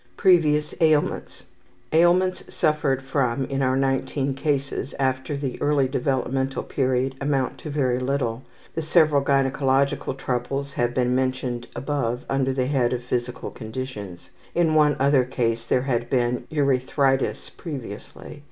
[0.17, 1.43] Previous Ailments.
[1.93, 7.99] Ailments suffered from in our 19 cases after the early developmental period amount to very
[7.99, 8.41] little.
[8.73, 14.31] The several gynecological troubles have been mentioned above under the head of Physical Conditions.
[14.55, 18.39] In one other case there had been urethritis previously.